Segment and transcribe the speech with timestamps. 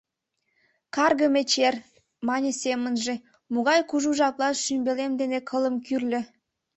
[0.95, 1.75] «Каргыме чер,—
[2.27, 3.15] мане семынже,—
[3.53, 6.21] могай кужу жаплан шӱмбелем дене кылым кӱрльӧ.